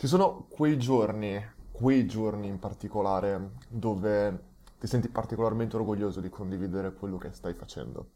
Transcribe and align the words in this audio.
Ci 0.00 0.06
sono 0.06 0.46
quei 0.48 0.78
giorni, 0.78 1.38
quei 1.70 2.06
giorni 2.06 2.46
in 2.46 2.58
particolare, 2.58 3.50
dove 3.68 4.44
ti 4.78 4.86
senti 4.86 5.10
particolarmente 5.10 5.76
orgoglioso 5.76 6.22
di 6.22 6.30
condividere 6.30 6.94
quello 6.94 7.18
che 7.18 7.34
stai 7.34 7.52
facendo. 7.52 8.12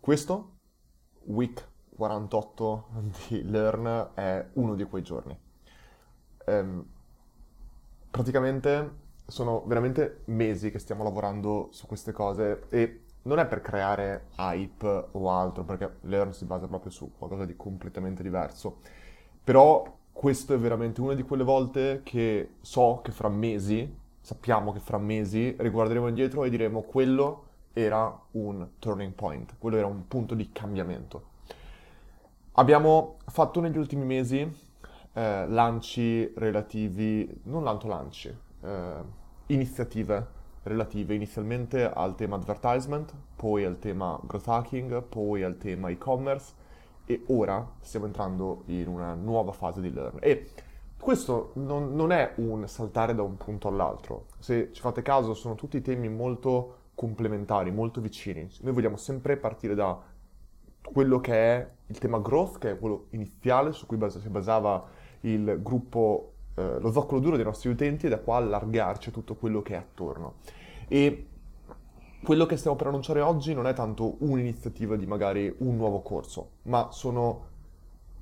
Questo, 0.00 0.52
week 1.24 1.68
48 1.96 2.86
di 3.28 3.42
Learn, 3.42 4.12
è 4.14 4.48
uno 4.54 4.74
di 4.74 4.84
quei 4.84 5.02
giorni. 5.02 5.38
Ehm, 6.46 6.82
praticamente 8.10 8.92
sono 9.26 9.64
veramente 9.66 10.22
mesi 10.28 10.70
che 10.70 10.78
stiamo 10.78 11.04
lavorando 11.04 11.68
su 11.72 11.86
queste 11.86 12.12
cose 12.12 12.68
e 12.70 13.02
non 13.24 13.38
è 13.38 13.46
per 13.46 13.60
creare 13.60 14.28
hype 14.38 15.08
o 15.10 15.30
altro, 15.30 15.62
perché 15.62 15.98
Learn 16.04 16.32
si 16.32 16.46
basa 16.46 16.68
proprio 16.68 16.90
su 16.90 17.12
qualcosa 17.18 17.44
di 17.44 17.54
completamente 17.54 18.22
diverso. 18.22 18.78
Però 19.44 20.00
questo 20.22 20.54
è 20.54 20.56
veramente 20.56 21.00
una 21.00 21.14
di 21.14 21.24
quelle 21.24 21.42
volte 21.42 22.02
che 22.04 22.50
so 22.60 23.00
che 23.02 23.10
fra 23.10 23.28
mesi, 23.28 23.92
sappiamo 24.20 24.70
che 24.70 24.78
fra 24.78 24.96
mesi, 24.96 25.52
riguarderemo 25.58 26.06
indietro 26.06 26.44
e 26.44 26.48
diremo 26.48 26.82
quello 26.82 27.46
era 27.72 28.20
un 28.30 28.68
turning 28.78 29.14
point, 29.14 29.56
quello 29.58 29.78
era 29.78 29.88
un 29.88 30.06
punto 30.06 30.36
di 30.36 30.52
cambiamento. 30.52 31.24
Abbiamo 32.52 33.16
fatto 33.26 33.58
negli 33.58 33.76
ultimi 33.76 34.04
mesi 34.04 34.48
eh, 35.12 35.48
lanci 35.48 36.32
relativi, 36.36 37.28
non 37.46 37.64
tanto 37.64 37.88
lanci, 37.88 38.32
eh, 38.62 38.94
iniziative 39.46 40.24
relative 40.62 41.14
inizialmente 41.14 41.90
al 41.90 42.14
tema 42.14 42.36
advertisement, 42.36 43.12
poi 43.34 43.64
al 43.64 43.80
tema 43.80 44.20
growth 44.22 44.46
hacking, 44.46 45.02
poi 45.02 45.42
al 45.42 45.56
tema 45.56 45.88
e-commerce 45.88 46.60
e 47.04 47.22
ora 47.28 47.66
stiamo 47.80 48.06
entrando 48.06 48.62
in 48.66 48.88
una 48.88 49.14
nuova 49.14 49.52
fase 49.52 49.80
di 49.80 49.92
learn. 49.92 50.18
E 50.20 50.50
questo 50.98 51.50
non, 51.54 51.94
non, 51.94 52.12
è 52.12 52.34
un 52.36 52.66
saltare 52.68 53.14
da 53.14 53.22
un 53.22 53.36
punto 53.36 53.68
all'altro. 53.68 54.26
Se 54.38 54.70
ci 54.72 54.80
fate 54.80 55.02
caso, 55.02 55.34
sono 55.34 55.56
tutti 55.56 55.80
temi 55.80 56.08
molto 56.08 56.76
complementari, 56.94 57.72
molto 57.72 58.00
vicini. 58.00 58.48
Noi 58.60 58.72
vogliamo 58.72 58.96
sempre 58.96 59.36
partire 59.36 59.74
da 59.74 60.00
quello 60.80 61.20
che 61.20 61.32
è 61.32 61.70
il 61.86 61.98
tema 61.98 62.20
growth, 62.20 62.58
che 62.58 62.72
è 62.72 62.78
quello 62.78 63.06
iniziale 63.10 63.72
su 63.72 63.86
cui 63.86 63.98
si 64.10 64.28
basava 64.28 64.84
il 65.22 65.58
gruppo, 65.60 66.32
eh, 66.54 66.78
lo 66.78 66.92
zoccolo 66.92 67.20
duro 67.20 67.36
dei 67.36 67.44
nostri 67.44 67.70
utenti, 67.70 68.06
e 68.06 68.08
da 68.08 68.18
qua 68.18 68.36
allargarci 68.36 69.08
a 69.08 69.12
tutto 69.12 69.34
quello 69.34 69.62
che 69.62 69.74
è 69.74 69.78
attorno. 69.78 70.34
E 70.86 71.26
quello 72.22 72.46
che 72.46 72.56
stiamo 72.56 72.76
per 72.76 72.86
annunciare 72.86 73.20
oggi 73.20 73.52
non 73.52 73.66
è 73.66 73.74
tanto 73.74 74.16
un'iniziativa 74.20 74.96
di 74.96 75.06
magari 75.06 75.52
un 75.58 75.76
nuovo 75.76 76.02
corso, 76.02 76.50
ma 76.62 76.90
sono, 76.92 77.46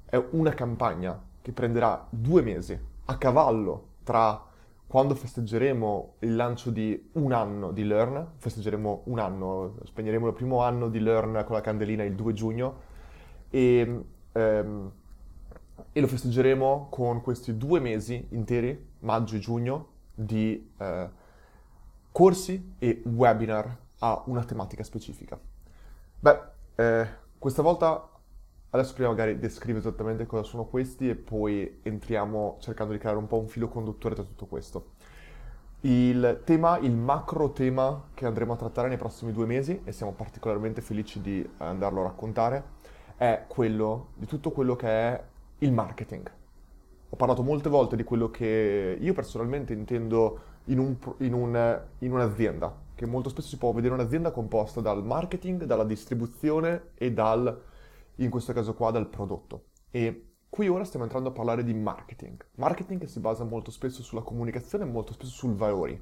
è 0.06 0.22
una 0.30 0.52
campagna 0.52 1.20
che 1.42 1.52
prenderà 1.52 2.06
due 2.08 2.40
mesi 2.40 2.78
a 3.04 3.18
cavallo 3.18 3.88
tra 4.02 4.42
quando 4.86 5.14
festeggeremo 5.14 6.14
il 6.20 6.34
lancio 6.34 6.70
di 6.70 7.10
un 7.12 7.32
anno 7.32 7.72
di 7.72 7.84
Learn, 7.84 8.32
festeggeremo 8.38 9.02
un 9.04 9.18
anno, 9.18 9.76
spegneremo 9.84 10.26
il 10.26 10.32
primo 10.32 10.62
anno 10.62 10.88
di 10.88 10.98
Learn 10.98 11.44
con 11.44 11.54
la 11.54 11.60
candelina 11.60 12.02
il 12.02 12.14
2 12.14 12.32
giugno 12.32 12.74
e, 13.50 14.04
ehm, 14.32 14.92
e 15.92 16.00
lo 16.00 16.06
festeggeremo 16.06 16.88
con 16.90 17.20
questi 17.20 17.56
due 17.56 17.80
mesi 17.80 18.26
interi, 18.30 18.88
maggio 19.00 19.36
e 19.36 19.38
giugno, 19.38 19.88
di 20.12 20.70
eh, 20.78 21.08
corsi 22.10 22.74
e 22.78 23.02
webinar 23.04 23.88
a 24.00 24.22
una 24.26 24.44
tematica 24.44 24.82
specifica. 24.82 25.38
Beh, 26.18 26.40
eh, 26.74 27.08
questa 27.38 27.62
volta 27.62 28.08
adesso 28.70 28.94
prima 28.94 29.08
magari 29.08 29.38
descrivo 29.38 29.78
esattamente 29.78 30.26
cosa 30.26 30.42
sono 30.42 30.64
questi 30.64 31.08
e 31.08 31.16
poi 31.16 31.80
entriamo 31.82 32.58
cercando 32.60 32.92
di 32.92 32.98
creare 32.98 33.18
un 33.18 33.26
po' 33.26 33.38
un 33.38 33.48
filo 33.48 33.68
conduttore 33.68 34.14
da 34.14 34.22
tutto 34.22 34.46
questo. 34.46 34.92
Il 35.82 36.42
tema, 36.44 36.78
il 36.78 36.94
macro 36.94 37.52
tema 37.52 38.08
che 38.12 38.26
andremo 38.26 38.52
a 38.52 38.56
trattare 38.56 38.88
nei 38.88 38.98
prossimi 38.98 39.32
due 39.32 39.46
mesi, 39.46 39.80
e 39.84 39.92
siamo 39.92 40.12
particolarmente 40.12 40.82
felici 40.82 41.20
di 41.22 41.48
andarlo 41.56 42.00
a 42.00 42.04
raccontare, 42.04 42.62
è 43.16 43.44
quello 43.48 44.08
di 44.14 44.26
tutto 44.26 44.50
quello 44.50 44.76
che 44.76 44.88
è 44.88 45.22
il 45.58 45.72
marketing. 45.72 46.30
Ho 47.08 47.16
parlato 47.16 47.42
molte 47.42 47.70
volte 47.70 47.96
di 47.96 48.04
quello 48.04 48.30
che 48.30 48.98
io 49.00 49.12
personalmente 49.14 49.72
intendo 49.72 50.40
in, 50.64 50.78
un, 50.78 50.96
in, 51.18 51.32
un, 51.32 51.82
in 51.98 52.12
un'azienda, 52.12 52.72
che 53.00 53.06
molto 53.06 53.30
spesso 53.30 53.48
si 53.48 53.56
può 53.56 53.72
vedere 53.72 53.94
un'azienda 53.94 54.30
composta 54.30 54.82
dal 54.82 55.02
marketing, 55.02 55.64
dalla 55.64 55.84
distribuzione 55.84 56.90
e 56.96 57.14
dal, 57.14 57.62
in 58.16 58.28
questo 58.28 58.52
caso 58.52 58.74
qua, 58.74 58.90
dal 58.90 59.08
prodotto. 59.08 59.68
E 59.90 60.32
qui 60.50 60.68
ora 60.68 60.84
stiamo 60.84 61.06
entrando 61.06 61.30
a 61.30 61.32
parlare 61.32 61.64
di 61.64 61.72
marketing. 61.72 62.44
Marketing 62.56 63.00
che 63.00 63.06
si 63.06 63.18
basa 63.18 63.42
molto 63.42 63.70
spesso 63.70 64.02
sulla 64.02 64.20
comunicazione 64.20 64.84
e 64.84 64.86
molto 64.86 65.14
spesso 65.14 65.30
sui 65.30 65.54
valori. 65.54 65.98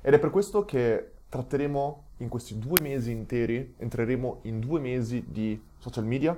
Ed 0.00 0.14
è 0.14 0.18
per 0.18 0.30
questo 0.30 0.64
che 0.64 1.12
tratteremo 1.28 2.04
in 2.20 2.30
questi 2.30 2.58
due 2.58 2.80
mesi 2.80 3.10
interi, 3.10 3.74
entreremo 3.76 4.38
in 4.44 4.60
due 4.60 4.80
mesi 4.80 5.26
di 5.28 5.62
social 5.76 6.06
media, 6.06 6.34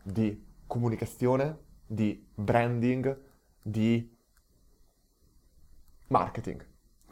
di 0.00 0.46
comunicazione, 0.64 1.58
di 1.84 2.24
branding, 2.36 3.18
di 3.62 4.16
marketing 6.06 6.67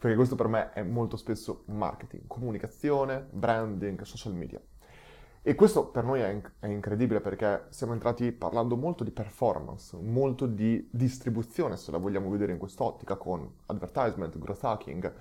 perché 0.06 0.20
questo 0.20 0.36
per 0.36 0.46
me 0.46 0.72
è 0.72 0.84
molto 0.84 1.16
spesso 1.16 1.64
marketing, 1.66 2.28
comunicazione, 2.28 3.26
branding, 3.28 4.00
social 4.02 4.34
media. 4.34 4.60
E 5.42 5.54
questo 5.56 5.86
per 5.86 6.04
noi 6.04 6.20
è, 6.20 6.28
inc- 6.28 6.52
è, 6.60 6.68
incredibile 6.68 7.20
perché 7.20 7.64
siamo 7.70 7.92
entrati 7.92 8.30
parlando 8.30 8.76
molto 8.76 9.02
di 9.02 9.10
performance, 9.10 9.96
molto 9.96 10.46
di 10.46 10.86
distribuzione, 10.92 11.76
se 11.76 11.90
la 11.90 11.98
vogliamo 11.98 12.30
vedere 12.30 12.52
in 12.52 12.58
quest'ottica, 12.58 13.16
con 13.16 13.52
advertisement, 13.66 14.38
growth 14.38 14.62
hacking 14.62 15.12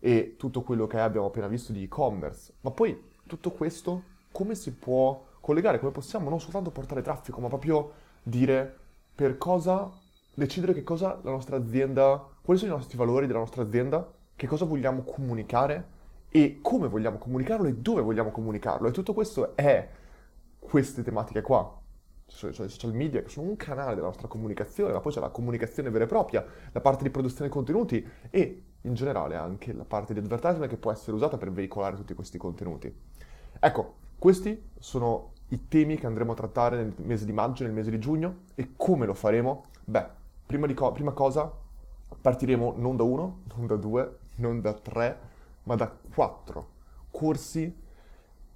e 0.00 0.34
tutto 0.36 0.62
quello 0.62 0.88
che 0.88 0.98
abbiamo 0.98 1.26
appena 1.26 1.46
visto 1.46 1.70
di 1.70 1.84
e-commerce. 1.84 2.54
Ma 2.62 2.72
poi 2.72 3.10
tutto 3.28 3.52
questo 3.52 4.02
come 4.32 4.56
si 4.56 4.72
può 4.72 5.24
collegare, 5.38 5.78
come 5.78 5.92
possiamo 5.92 6.28
non 6.28 6.40
soltanto 6.40 6.72
portare 6.72 7.02
traffico, 7.02 7.40
ma 7.40 7.46
proprio 7.46 7.92
dire 8.20 8.78
per 9.14 9.38
cosa, 9.38 9.88
decidere 10.34 10.74
che 10.74 10.82
cosa 10.82 11.20
la 11.22 11.30
nostra 11.30 11.56
azienda 11.56 12.32
quali 12.44 12.60
sono 12.60 12.74
i 12.74 12.76
nostri 12.76 12.98
valori 12.98 13.26
della 13.26 13.38
nostra 13.38 13.62
azienda, 13.62 14.06
che 14.36 14.46
cosa 14.46 14.64
vogliamo 14.64 15.02
comunicare 15.02 15.92
e 16.28 16.58
come 16.60 16.88
vogliamo 16.88 17.18
comunicarlo 17.18 17.68
e 17.68 17.74
dove 17.74 18.02
vogliamo 18.02 18.30
comunicarlo. 18.30 18.88
E 18.88 18.90
tutto 18.90 19.14
questo 19.14 19.56
è 19.56 19.88
queste 20.58 21.02
tematiche 21.02 21.42
qua. 21.42 21.80
Cioè, 22.26 22.50
i 22.50 22.68
social 22.68 22.92
media 22.94 23.22
che 23.22 23.28
sono 23.28 23.48
un 23.48 23.56
canale 23.56 23.94
della 23.94 24.06
nostra 24.06 24.26
comunicazione, 24.26 24.92
ma 24.92 25.00
poi 25.00 25.12
c'è 25.12 25.20
la 25.20 25.28
comunicazione 25.28 25.90
vera 25.90 26.04
e 26.04 26.06
propria, 26.08 26.44
la 26.72 26.80
parte 26.80 27.04
di 27.04 27.10
produzione 27.10 27.46
di 27.46 27.52
contenuti 27.52 28.04
e 28.30 28.62
in 28.80 28.94
generale 28.94 29.36
anche 29.36 29.72
la 29.72 29.84
parte 29.84 30.12
di 30.12 30.18
advertisement 30.18 30.68
che 30.68 30.76
può 30.76 30.90
essere 30.90 31.12
usata 31.12 31.36
per 31.36 31.52
veicolare 31.52 31.96
tutti 31.96 32.14
questi 32.14 32.38
contenuti. 32.38 32.92
Ecco, 33.60 33.94
questi 34.18 34.70
sono 34.78 35.32
i 35.48 35.68
temi 35.68 35.96
che 35.96 36.06
andremo 36.06 36.32
a 36.32 36.34
trattare 36.34 36.76
nel 36.78 36.94
mese 36.96 37.24
di 37.24 37.32
maggio, 37.32 37.62
nel 37.62 37.72
mese 37.72 37.90
di 37.90 37.98
giugno 37.98 38.38
e 38.54 38.72
come 38.76 39.06
lo 39.06 39.14
faremo? 39.14 39.66
Beh, 39.84 40.06
prima, 40.46 40.72
co- 40.74 40.92
prima 40.92 41.12
cosa 41.12 41.52
partiremo 42.20 42.74
non 42.76 42.96
da 42.96 43.02
uno, 43.02 43.42
non 43.54 43.66
da 43.66 43.76
due, 43.76 44.18
non 44.36 44.60
da 44.60 44.74
tre, 44.74 45.18
ma 45.64 45.74
da 45.74 45.88
quattro 45.88 46.72
corsi 47.10 47.82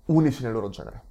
unici 0.07 0.43
nel 0.43 0.53
loro 0.53 0.69
genere, 0.69 1.03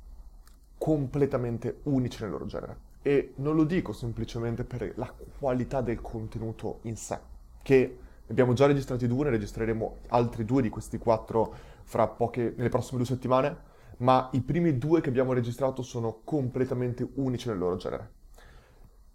completamente 0.78 1.80
unici 1.84 2.22
nel 2.22 2.32
loro 2.32 2.46
genere. 2.46 2.86
E 3.02 3.34
non 3.38 3.56
lo 3.56 3.64
dico 3.64 3.94
semplicemente 3.94 4.64
per 4.64 4.92
la 4.96 5.12
qualità 5.40 5.82
del 5.82 6.02
contenuto 6.02 6.80
in 6.84 6.98
sé, 6.98 7.18
che 7.62 8.00
abbiamo 8.28 8.54
già 8.54 8.66
registrati 8.66 9.08
due, 9.08 9.26
ne 9.26 9.30
registreremo 9.32 9.98
altri 10.10 10.44
due 10.44 10.62
di 10.62 10.70
questi 10.70 10.98
quattro 10.98 11.54
fra 11.84 12.08
poche, 12.08 12.54
nelle 12.58 12.70
prossime 12.70 12.98
due 12.98 13.08
settimane, 13.08 13.76
ma 14.00 14.30
i 14.34 14.42
primi 14.42 14.78
due 14.78 15.00
che 15.00 15.10
abbiamo 15.10 15.34
registrato 15.34 15.82
sono 15.82 16.20
completamente 16.24 17.08
unici 17.16 17.48
nel 17.48 17.58
loro 17.58 17.78
genere. 17.78 18.12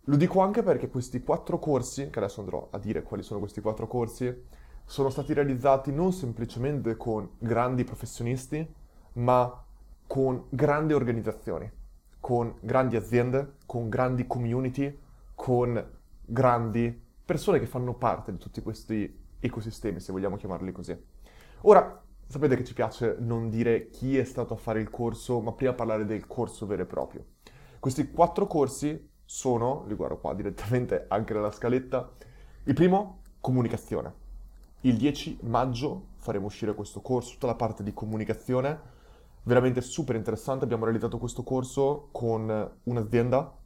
Lo 0.07 0.17
dico 0.17 0.41
anche 0.41 0.63
perché 0.63 0.89
questi 0.89 1.23
quattro 1.23 1.59
corsi, 1.59 2.09
che 2.11 2.19
adesso 2.19 2.41
andrò 2.41 2.69
a 2.71 2.79
dire 2.79 3.03
quali 3.03 3.23
sono 3.23 3.39
questi 3.39 3.61
quattro 3.61 3.87
corsi, 3.87 4.45
sono 4.85 5.11
stati 5.11 5.33
realizzati 5.33 5.93
non 5.93 6.13
semplicemente 6.13 6.97
con 6.97 7.29
grandi 7.39 7.85
professionisti, 7.85 8.67
ma 9.15 9.65
con 10.07 10.45
grandi 10.51 10.93
organizzazioni, 10.93 11.71
con 12.21 12.55
grandi 12.61 12.97
aziende, 12.97 13.55
con 13.67 13.89
grandi 13.89 14.27
community, 14.27 14.99
con 15.35 15.91
grandi 16.25 17.03
persone 17.25 17.59
che 17.59 17.67
fanno 17.67 17.95
parte 17.95 18.33
di 18.33 18.39
tutti 18.39 18.61
questi 18.63 19.21
ecosistemi, 19.41 20.01
se 20.01 20.13
vogliamo 20.13 20.37
chiamarli 20.37 20.73
così. 20.73 20.97
Ora, 21.63 22.03
sapete 22.27 22.57
che 22.57 22.65
ci 22.65 22.75
piace 22.75 23.17
non 23.19 23.49
dire 23.49 23.89
chi 23.91 24.19
è 24.19 24.25
stato 24.25 24.55
a 24.55 24.57
fare 24.57 24.81
il 24.81 24.91
corso, 24.91 25.41
ma 25.41 25.53
prima 25.53 25.73
parlare 25.73 26.05
del 26.05 26.27
corso 26.27 26.67
vero 26.67 26.83
e 26.83 26.87
proprio. 26.87 27.25
Questi 27.79 28.11
quattro 28.11 28.47
corsi 28.47 29.11
sono, 29.25 29.85
li 29.87 29.95
guardo 29.95 30.19
qua 30.19 30.35
direttamente 30.35 31.07
anche 31.09 31.35
nella 31.35 31.51
scaletta, 31.51 32.13
il 32.65 32.75
primo, 32.75 33.23
comunicazione. 33.41 34.22
Il 34.85 34.97
10 34.97 35.39
maggio 35.43 36.07
faremo 36.17 36.47
uscire 36.47 36.75
questo 36.75 37.01
corso, 37.01 37.35
tutta 37.35 37.47
la 37.47 37.55
parte 37.55 37.85
di 37.85 37.95
comunicazione, 37.95 38.81
veramente 39.45 39.81
super 39.81 40.17
interessante. 40.17 40.65
Abbiamo 40.65 40.85
realizzato 40.85 41.19
questo 41.19 41.45
corso 41.45 42.09
con 42.11 42.71
un'azienda 42.83 43.59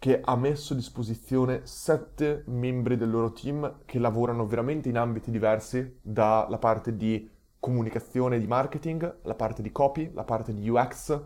che 0.00 0.20
ha 0.20 0.34
messo 0.34 0.72
a 0.72 0.76
disposizione 0.76 1.60
sette 1.62 2.42
membri 2.46 2.96
del 2.96 3.10
loro 3.10 3.30
team 3.30 3.82
che 3.84 4.00
lavorano 4.00 4.44
veramente 4.44 4.88
in 4.88 4.98
ambiti 4.98 5.30
diversi, 5.30 5.98
dalla 6.02 6.58
parte 6.58 6.96
di 6.96 7.30
comunicazione 7.60 8.34
e 8.34 8.40
di 8.40 8.48
marketing, 8.48 9.18
la 9.22 9.36
parte 9.36 9.62
di 9.62 9.70
copy, 9.70 10.10
la 10.12 10.24
parte 10.24 10.52
di 10.52 10.68
UX, 10.68 11.20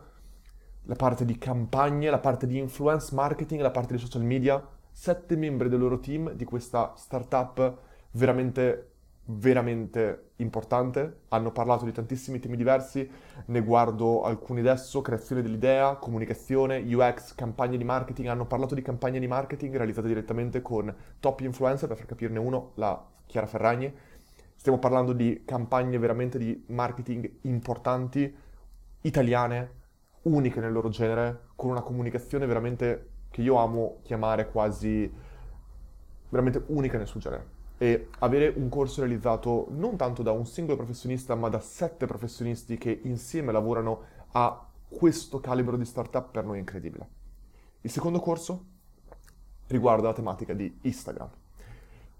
la 0.83 0.95
parte 0.95 1.25
di 1.25 1.39
campagne, 1.39 2.11
la 2.11 2.19
parte 2.19 2.47
di 2.47 2.59
influence 2.59 3.15
marketing, 3.15 3.63
la 3.63 3.71
parte 3.71 3.95
di 3.95 3.99
social 3.99 4.25
media. 4.25 4.63
Sette 4.93 5.37
membri 5.37 5.71
del 5.71 5.81
loro 5.81 6.01
team 6.01 6.33
di 6.33 6.45
questa 6.45 6.93
startup 6.97 7.79
veramente 8.11 8.96
veramente 9.29 10.31
importante, 10.37 11.23
hanno 11.29 11.51
parlato 11.51 11.85
di 11.85 11.93
tantissimi 11.93 12.39
temi 12.39 12.57
diversi, 12.57 13.09
ne 13.47 13.61
guardo 13.61 14.23
alcuni 14.23 14.61
adesso, 14.61 15.01
creazione 15.01 15.43
dell'idea, 15.43 15.97
comunicazione, 15.97 16.79
UX, 16.79 17.35
campagne 17.35 17.77
di 17.77 17.85
marketing, 17.85 18.29
hanno 18.29 18.47
parlato 18.47 18.75
di 18.75 18.83
campagne 18.83 19.19
di 19.19 19.27
marketing 19.27 19.77
realizzate 19.77 20.07
direttamente 20.07 20.63
con 20.63 20.95
top 21.19 21.41
influencer, 21.41 21.89
per 21.89 21.97
far 21.97 22.07
capirne 22.07 22.39
uno, 22.39 22.73
la 22.75 23.05
Chiara 23.27 23.47
Ferragni, 23.47 23.93
stiamo 24.55 24.79
parlando 24.79 25.13
di 25.13 25.43
campagne 25.45 25.99
veramente 25.99 26.39
di 26.39 26.65
marketing 26.69 27.39
importanti, 27.43 28.33
italiane, 29.01 29.71
uniche 30.23 30.61
nel 30.61 30.73
loro 30.73 30.89
genere, 30.89 31.49
con 31.57 31.71
una 31.71 31.83
comunicazione 31.83 32.47
veramente 32.47 33.11
che 33.31 33.43
io 33.43 33.57
amo 33.57 33.99
chiamare 34.03 34.51
quasi 34.51 35.13
veramente 36.29 36.63
unica 36.69 36.97
nel 36.97 37.07
suo 37.07 37.21
genere 37.21 37.56
e 37.79 38.09
avere 38.21 38.53
un 38.57 38.69
corso 38.69 39.01
realizzato 39.01 39.67
non 39.71 39.97
tanto 39.97 40.23
da 40.23 40.33
un 40.33 40.47
singolo 40.47 40.77
professionista, 40.77 41.35
ma 41.35 41.49
da 41.49 41.61
sette 41.61 42.07
professionisti 42.07 42.79
che 42.79 43.01
insieme 43.05 43.53
lavorano 43.53 44.03
a 44.33 44.67
questo 44.89 45.41
calibro 45.41 45.77
di 45.77 45.85
startup 45.85 46.31
per 46.31 46.45
noi 46.45 46.57
è 46.57 46.61
incredibile. 46.61 47.09
Il 47.83 47.91
secondo 47.91 48.21
corso 48.21 48.65
riguarda 49.67 50.09
la 50.09 50.15
tematica 50.15 50.55
di 50.55 50.79
Instagram. 50.83 51.31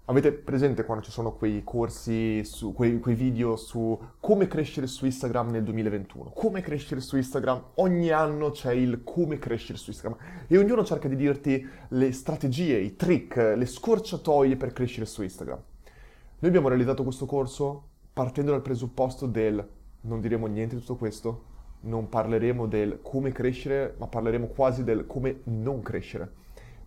Avete 0.09 0.31
presente 0.31 0.85
quando 0.85 1.03
ci 1.03 1.11
sono 1.11 1.33
quei 1.33 1.65
corsi, 1.65 2.41
su, 2.45 2.71
quei, 2.71 2.97
quei, 2.97 3.13
video 3.13 3.57
su 3.57 3.99
come 4.21 4.47
crescere 4.47 4.87
su 4.87 5.03
Instagram 5.03 5.49
nel 5.49 5.63
2021? 5.63 6.29
Come 6.29 6.61
crescere 6.61 7.01
su 7.01 7.17
Instagram? 7.17 7.61
Ogni 7.75 8.09
anno 8.11 8.51
c'è 8.51 8.71
il 8.71 9.03
come 9.03 9.37
crescere 9.37 9.77
su 9.77 9.89
Instagram 9.89 10.17
e 10.47 10.57
ognuno 10.57 10.85
cerca 10.85 11.09
di 11.09 11.17
dirti 11.17 11.67
le 11.89 12.13
strategie, 12.13 12.77
i 12.77 12.95
trick, 12.95 13.35
le 13.35 13.65
scorciatoie 13.65 14.55
per 14.55 14.71
crescere 14.71 15.05
su 15.05 15.23
Instagram. 15.23 15.59
Noi 16.39 16.49
abbiamo 16.49 16.69
realizzato 16.69 17.03
questo 17.03 17.25
corso 17.25 17.87
partendo 18.13 18.51
dal 18.51 18.61
presupposto 18.61 19.25
del 19.25 19.67
non 20.01 20.21
diremo 20.21 20.47
niente 20.47 20.75
di 20.75 20.81
tutto 20.81 20.95
questo, 20.95 21.43
non 21.81 22.07
parleremo 22.07 22.65
del 22.65 22.99
come 23.01 23.33
crescere, 23.33 23.95
ma 23.97 24.07
parleremo 24.07 24.47
quasi 24.47 24.85
del 24.85 25.05
come 25.05 25.41
non 25.43 25.81
crescere. 25.81 26.31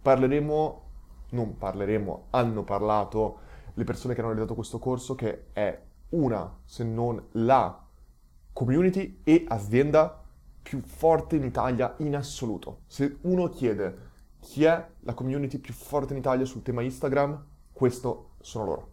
Parleremo 0.00 0.88
non 1.30 1.56
parleremo, 1.56 2.26
hanno 2.30 2.62
parlato 2.62 3.38
le 3.74 3.84
persone 3.84 4.14
che 4.14 4.20
hanno 4.20 4.30
realizzato 4.30 4.54
questo 4.54 4.78
corso, 4.78 5.14
che 5.14 5.46
è 5.52 5.80
una, 6.10 6.58
se 6.64 6.84
non 6.84 7.22
la 7.32 7.86
community 8.52 9.20
e 9.24 9.44
azienda 9.48 10.22
più 10.62 10.80
forte 10.80 11.36
in 11.36 11.44
Italia 11.44 11.94
in 11.98 12.16
assoluto. 12.16 12.80
Se 12.86 13.18
uno 13.22 13.48
chiede 13.48 14.08
chi 14.40 14.64
è 14.64 14.86
la 15.00 15.14
community 15.14 15.58
più 15.58 15.72
forte 15.72 16.12
in 16.12 16.18
Italia 16.18 16.44
sul 16.44 16.62
tema 16.62 16.82
Instagram, 16.82 17.44
questo 17.72 18.30
sono 18.40 18.64
loro. 18.64 18.88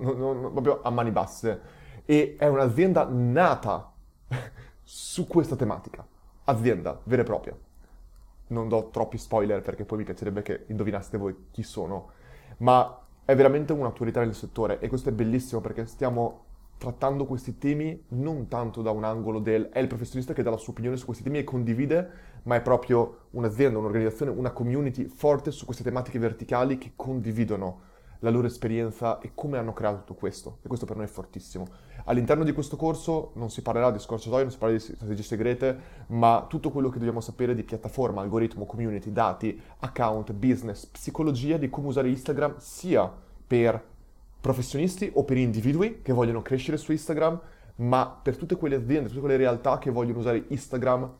Non, 0.00 0.18
non, 0.18 0.40
non, 0.40 0.52
proprio 0.52 0.82
a 0.82 0.90
mani 0.90 1.12
basse. 1.12 1.60
E 2.04 2.36
è 2.38 2.48
un'azienda 2.48 3.06
nata 3.08 3.92
su 4.82 5.26
questa 5.26 5.54
tematica. 5.54 6.06
Azienda 6.44 7.00
vera 7.04 7.22
e 7.22 7.24
propria 7.24 7.56
non 8.48 8.68
do 8.68 8.90
troppi 8.90 9.18
spoiler 9.18 9.62
perché 9.62 9.84
poi 9.84 9.98
mi 9.98 10.04
piacerebbe 10.04 10.42
che 10.42 10.64
indovinaste 10.68 11.18
voi 11.18 11.34
chi 11.50 11.62
sono, 11.62 12.10
ma 12.58 13.00
è 13.24 13.34
veramente 13.34 13.72
un'autorità 13.72 14.20
nel 14.20 14.34
settore 14.34 14.78
e 14.78 14.88
questo 14.88 15.08
è 15.08 15.12
bellissimo 15.12 15.60
perché 15.60 15.86
stiamo 15.86 16.44
trattando 16.78 17.24
questi 17.24 17.58
temi 17.58 18.04
non 18.08 18.48
tanto 18.48 18.82
da 18.82 18.90
un 18.90 19.04
angolo 19.04 19.38
del 19.38 19.70
è 19.70 19.78
il 19.78 19.86
professionista 19.86 20.32
che 20.32 20.42
dà 20.42 20.50
la 20.50 20.56
sua 20.56 20.72
opinione 20.72 20.96
su 20.96 21.06
questi 21.06 21.22
temi 21.22 21.38
e 21.38 21.44
condivide, 21.44 22.10
ma 22.44 22.56
è 22.56 22.60
proprio 22.60 23.26
un'azienda, 23.30 23.78
un'organizzazione, 23.78 24.30
una 24.30 24.52
community 24.52 25.06
forte 25.06 25.50
su 25.50 25.64
queste 25.64 25.82
tematiche 25.82 26.18
verticali 26.18 26.78
che 26.78 26.92
condividono 26.94 27.94
la 28.20 28.30
loro 28.30 28.46
esperienza 28.46 29.18
e 29.20 29.32
come 29.34 29.58
hanno 29.58 29.72
creato 29.72 29.98
tutto 29.98 30.14
questo. 30.14 30.58
E 30.62 30.68
questo 30.68 30.86
per 30.86 30.96
noi 30.96 31.06
è 31.06 31.08
fortissimo. 31.08 31.66
All'interno 32.04 32.44
di 32.44 32.52
questo 32.52 32.76
corso 32.76 33.32
non 33.34 33.50
si 33.50 33.62
parlerà 33.62 33.90
di 33.90 33.98
scorciatoie, 33.98 34.42
non 34.42 34.52
si 34.52 34.58
parlerà 34.58 34.80
di 34.80 34.94
strategie 34.94 35.22
segrete, 35.22 35.78
ma 36.08 36.46
tutto 36.48 36.70
quello 36.70 36.88
che 36.88 36.98
dobbiamo 36.98 37.20
sapere 37.20 37.54
di 37.54 37.62
piattaforma, 37.62 38.20
algoritmo, 38.20 38.64
community, 38.64 39.12
dati, 39.12 39.60
account, 39.78 40.32
business, 40.32 40.86
psicologia, 40.86 41.56
di 41.56 41.68
come 41.68 41.88
usare 41.88 42.08
Instagram 42.08 42.54
sia 42.58 43.12
per 43.46 43.82
professionisti 44.40 45.10
o 45.14 45.24
per 45.24 45.36
individui 45.36 46.02
che 46.02 46.12
vogliono 46.12 46.42
crescere 46.42 46.76
su 46.76 46.92
Instagram, 46.92 47.40
ma 47.76 48.20
per 48.22 48.36
tutte 48.36 48.56
quelle 48.56 48.76
aziende, 48.76 49.08
tutte 49.08 49.20
quelle 49.20 49.36
realtà 49.36 49.78
che 49.78 49.90
vogliono 49.90 50.20
usare 50.20 50.44
Instagram 50.48 51.12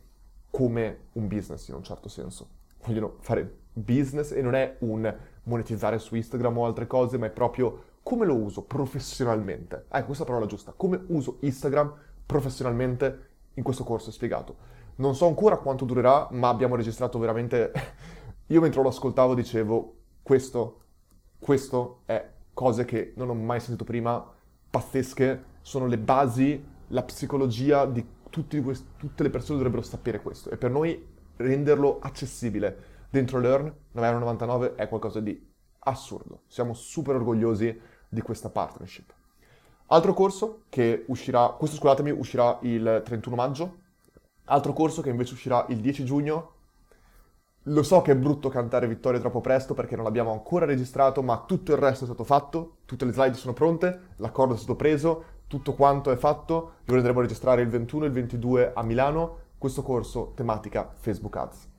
come 0.50 0.98
un 1.12 1.26
business 1.26 1.68
in 1.68 1.74
un 1.74 1.82
certo 1.82 2.08
senso. 2.08 2.48
Vogliono 2.84 3.16
fare 3.18 3.64
business 3.72 4.30
e 4.32 4.40
non 4.40 4.54
è 4.54 4.76
un 4.80 5.14
monetizzare 5.46 5.98
su 5.98 6.14
Instagram 6.14 6.58
o 6.58 6.66
altre 6.66 6.86
cose, 6.86 7.18
ma 7.18 7.26
è 7.26 7.30
proprio 7.30 7.94
come 8.02 8.26
lo 8.26 8.36
uso 8.36 8.62
professionalmente. 8.62 9.86
Ecco, 9.90 10.06
questa 10.06 10.24
è 10.24 10.26
la 10.26 10.32
parola 10.32 10.46
giusta. 10.46 10.72
Come 10.76 11.02
uso 11.08 11.38
Instagram 11.40 11.92
professionalmente 12.24 13.28
in 13.54 13.62
questo 13.62 13.84
corso 13.84 14.10
spiegato. 14.10 14.74
Non 14.96 15.14
so 15.14 15.26
ancora 15.26 15.58
quanto 15.58 15.84
durerà, 15.84 16.28
ma 16.30 16.48
abbiamo 16.48 16.76
registrato 16.76 17.18
veramente... 17.18 17.72
Io 18.48 18.60
mentre 18.60 18.80
lo 18.80 18.88
ascoltavo 18.88 19.34
dicevo, 19.34 19.94
questo, 20.22 20.82
questo 21.36 22.02
è 22.06 22.30
cose 22.54 22.84
che 22.84 23.12
non 23.16 23.28
ho 23.28 23.34
mai 23.34 23.58
sentito 23.58 23.82
prima, 23.82 24.24
pazzesche, 24.70 25.44
sono 25.62 25.86
le 25.86 25.98
basi, 25.98 26.64
la 26.88 27.02
psicologia 27.02 27.86
di 27.86 28.06
questi, 28.30 28.86
tutte 28.96 29.22
le 29.24 29.30
persone 29.30 29.56
dovrebbero 29.56 29.82
sapere 29.82 30.22
questo. 30.22 30.50
E 30.50 30.56
per 30.56 30.70
noi 30.70 31.04
renderlo 31.36 31.98
accessibile 32.00 32.95
dentro 33.10 33.38
Learn 33.38 33.72
9,99€ 33.94 34.74
è 34.74 34.88
qualcosa 34.88 35.20
di 35.20 35.54
assurdo. 35.80 36.42
Siamo 36.46 36.74
super 36.74 37.14
orgogliosi 37.14 37.80
di 38.08 38.20
questa 38.20 38.50
partnership. 38.50 39.12
Altro 39.88 40.14
corso 40.14 40.62
che 40.68 41.04
uscirà, 41.08 41.48
questo 41.50 41.76
scusatemi, 41.76 42.10
uscirà 42.10 42.58
il 42.62 43.02
31 43.04 43.36
maggio. 43.36 43.76
Altro 44.46 44.72
corso 44.72 45.00
che 45.00 45.10
invece 45.10 45.34
uscirà 45.34 45.64
il 45.68 45.78
10 45.78 46.04
giugno. 46.04 46.52
Lo 47.68 47.82
so 47.82 48.00
che 48.00 48.12
è 48.12 48.16
brutto 48.16 48.48
cantare 48.48 48.86
vittoria 48.86 49.18
troppo 49.18 49.40
presto 49.40 49.74
perché 49.74 49.96
non 49.96 50.04
l'abbiamo 50.04 50.32
ancora 50.32 50.66
registrato, 50.66 51.22
ma 51.22 51.44
tutto 51.46 51.72
il 51.72 51.78
resto 51.78 52.04
è 52.04 52.06
stato 52.06 52.22
fatto, 52.22 52.76
tutte 52.84 53.04
le 53.04 53.12
slide 53.12 53.34
sono 53.34 53.54
pronte, 53.54 54.00
l'accordo 54.16 54.54
è 54.54 54.56
stato 54.56 54.76
preso, 54.76 55.24
tutto 55.48 55.74
quanto 55.74 56.10
è 56.10 56.16
fatto. 56.16 56.74
Lo 56.84 56.96
andremo 56.96 57.18
a 57.18 57.22
registrare 57.22 57.62
il 57.62 57.68
21 57.68 58.04
e 58.04 58.06
il 58.06 58.12
22 58.12 58.72
a 58.72 58.82
Milano. 58.82 59.38
Questo 59.58 59.82
corso 59.82 60.32
tematica 60.34 60.92
Facebook 60.96 61.36
Ads 61.36 61.74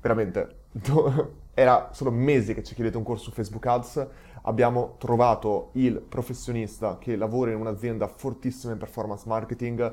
veramente, 0.00 0.56
era, 1.54 1.90
sono 1.92 2.10
mesi 2.10 2.54
che 2.54 2.62
ci 2.62 2.74
chiedete 2.74 2.96
un 2.96 3.04
corso 3.04 3.24
su 3.24 3.30
Facebook 3.32 3.66
Ads, 3.66 4.06
abbiamo 4.42 4.94
trovato 4.98 5.70
il 5.72 6.00
professionista 6.00 6.98
che 6.98 7.16
lavora 7.16 7.50
in 7.50 7.58
un'azienda 7.58 8.06
fortissima 8.06 8.72
in 8.72 8.78
performance 8.78 9.24
marketing, 9.26 9.92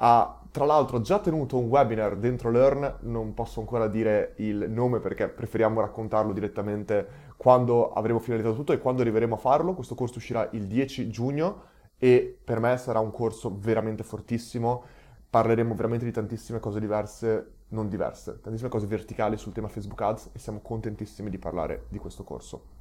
ha 0.00 0.40
tra 0.50 0.64
l'altro 0.64 1.00
già 1.00 1.18
tenuto 1.18 1.58
un 1.58 1.66
webinar 1.66 2.16
dentro 2.16 2.50
Learn, 2.50 2.98
non 3.00 3.34
posso 3.34 3.60
ancora 3.60 3.88
dire 3.88 4.34
il 4.36 4.66
nome 4.68 5.00
perché 5.00 5.28
preferiamo 5.28 5.80
raccontarlo 5.80 6.32
direttamente 6.32 7.26
quando 7.36 7.92
avremo 7.92 8.18
finalizzato 8.18 8.54
tutto 8.54 8.72
e 8.72 8.78
quando 8.78 9.02
arriveremo 9.02 9.34
a 9.34 9.38
farlo. 9.38 9.74
Questo 9.74 9.94
corso 9.94 10.18
uscirà 10.18 10.48
il 10.52 10.66
10 10.66 11.08
giugno 11.08 11.62
e 11.98 12.38
per 12.42 12.60
me 12.60 12.76
sarà 12.76 13.00
un 13.00 13.10
corso 13.10 13.56
veramente 13.58 14.04
fortissimo. 14.04 14.84
Parleremo 15.28 15.74
veramente 15.74 16.04
di 16.04 16.12
tantissime 16.12 16.60
cose 16.60 16.80
diverse 16.80 17.57
non 17.68 17.88
diverse, 17.88 18.40
tantissime 18.40 18.70
cose 18.70 18.86
verticali 18.86 19.36
sul 19.36 19.52
tema 19.52 19.68
Facebook 19.68 20.00
Ads 20.00 20.30
e 20.32 20.38
siamo 20.38 20.60
contentissimi 20.60 21.30
di 21.30 21.38
parlare 21.38 21.84
di 21.88 21.98
questo 21.98 22.24
corso. 22.24 22.76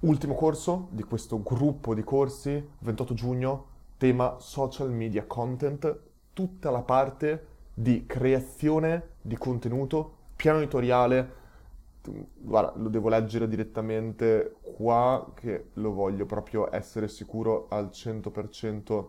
Ultimo 0.00 0.34
corso 0.34 0.88
di 0.90 1.02
questo 1.02 1.42
gruppo 1.42 1.94
di 1.94 2.04
corsi, 2.04 2.64
28 2.78 3.14
giugno, 3.14 3.66
tema 3.96 4.36
social 4.38 4.92
media 4.92 5.26
content, 5.26 5.98
tutta 6.32 6.70
la 6.70 6.82
parte 6.82 7.46
di 7.74 8.06
creazione 8.06 9.14
di 9.20 9.36
contenuto, 9.36 10.14
piano 10.36 10.58
editoriale, 10.58 11.34
guarda, 12.36 12.74
lo 12.76 12.88
devo 12.88 13.08
leggere 13.08 13.48
direttamente 13.48 14.56
qua 14.60 15.32
che 15.34 15.70
lo 15.74 15.92
voglio 15.92 16.26
proprio 16.26 16.72
essere 16.72 17.08
sicuro 17.08 17.66
al 17.68 17.86
100% 17.86 19.08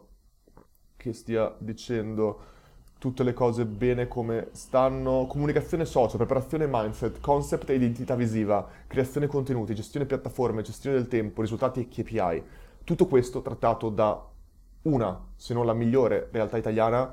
che 0.98 1.14
stia 1.14 1.56
dicendo 1.60 2.58
tutte 3.00 3.24
le 3.24 3.34
cose 3.34 3.66
bene 3.66 4.08
come 4.08 4.50
stanno. 4.52 5.26
Comunicazione 5.28 5.86
social, 5.86 6.18
preparazione 6.18 6.68
mindset, 6.70 7.20
concept 7.20 7.70
e 7.70 7.76
identità 7.76 8.14
visiva, 8.14 8.68
creazione 8.86 9.26
contenuti, 9.26 9.74
gestione 9.74 10.06
piattaforme, 10.06 10.62
gestione 10.62 10.98
del 10.98 11.08
tempo, 11.08 11.42
risultati 11.42 11.80
e 11.80 11.88
KPI. 11.88 12.44
Tutto 12.84 13.08
questo 13.08 13.42
trattato 13.42 13.90
da 13.90 14.24
una, 14.84 15.28
se 15.36 15.54
non 15.54 15.66
la 15.66 15.74
migliore 15.74 16.28
realtà 16.32 16.58
italiana 16.58 17.10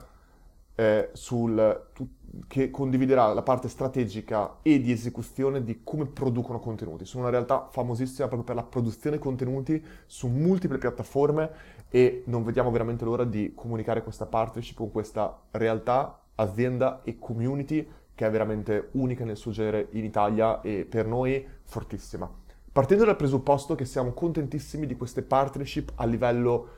eh, 0.76 1.10
sul, 1.12 1.88
tu, 1.92 2.08
che 2.46 2.70
condividerà 2.70 3.32
la 3.32 3.42
parte 3.42 3.68
strategica 3.68 4.58
e 4.62 4.80
di 4.80 4.92
esecuzione 4.92 5.64
di 5.64 5.80
come 5.82 6.06
producono 6.06 6.60
contenuti. 6.60 7.04
Sono 7.04 7.22
una 7.22 7.32
realtà 7.32 7.68
famosissima 7.70 8.28
proprio 8.28 8.44
per 8.44 8.54
la 8.54 8.62
produzione 8.62 9.18
contenuti 9.18 9.82
su 10.06 10.28
multiple 10.28 10.78
piattaforme 10.78 11.50
e 11.88 12.22
non 12.26 12.44
vediamo 12.44 12.70
veramente 12.70 13.04
l'ora 13.04 13.24
di 13.24 13.52
comunicare 13.54 14.02
questa 14.02 14.26
partnership 14.26 14.76
con 14.76 14.92
questa 14.92 15.40
realtà, 15.52 16.20
azienda 16.36 17.00
e 17.02 17.18
community 17.18 17.88
che 18.14 18.26
è 18.26 18.30
veramente 18.30 18.88
unica 18.92 19.24
nel 19.24 19.36
suo 19.36 19.50
genere 19.50 19.88
in 19.92 20.04
Italia 20.04 20.60
e 20.60 20.86
per 20.88 21.06
noi 21.06 21.46
fortissima. 21.62 22.30
Partendo 22.72 23.04
dal 23.04 23.16
presupposto 23.16 23.74
che 23.74 23.86
siamo 23.86 24.12
contentissimi 24.12 24.86
di 24.86 24.96
queste 24.96 25.22
partnership 25.22 25.92
a 25.94 26.04
livello 26.04 26.68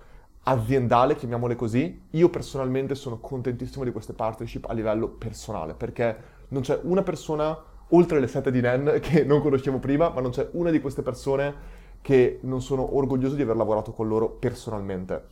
aziendale, 0.49 1.15
chiamiamole 1.15 1.57
così, 1.57 2.07
io 2.11 2.31
personalmente 2.31 2.95
sono 2.95 3.19
contentissimo 3.19 3.85
di 3.85 3.93
queste 3.93 4.15
partnership 4.15 4.65
a 4.69 4.73
livello 4.73 5.09
personale, 5.09 5.75
perché 5.75 6.17
non 6.49 6.63
c'è 6.63 6.81
una 6.85 7.03
persona, 7.03 7.57
oltre 7.91 8.19
le 8.19 8.27
sette 8.27 8.51
di 8.51 8.63
Nen, 8.63 8.99
che 9.03 9.25
non 9.25 9.43
conoscevo 9.43 9.79
prima, 9.79 10.09
ma 10.09 10.23
non 10.23 10.31
c'è 10.31 10.49
una 10.53 10.71
di 10.71 10.81
queste 10.81 11.03
persone 11.03 11.77
che 12.01 12.39
non 12.43 12.63
sono 12.63 12.97
orgoglioso 12.97 13.35
di 13.35 13.43
aver 13.43 13.57
lavorato 13.57 13.93
con 13.93 14.09
loro 14.09 14.31
personalmente. 14.31 15.27